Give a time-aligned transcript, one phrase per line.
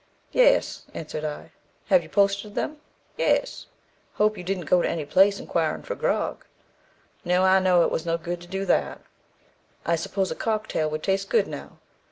[0.31, 1.51] 'Yes,' answered I.
[1.85, 2.77] 'Have you posted them?'
[3.19, 3.67] 'Yes.'
[4.13, 6.43] 'Hope you didn't go to any place inquiring for grog.'
[7.23, 9.01] 'No, I knowed it was no good to do that.'
[9.85, 11.77] 'I suppose a cock tail would taste good now.'